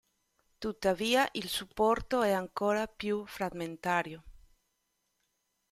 Tuttavia, 0.57 1.29
il 1.33 1.47
supporto 1.47 2.23
è 2.23 2.31
ancora 2.31 2.87
più 2.87 3.23
frammentario. 3.27 4.23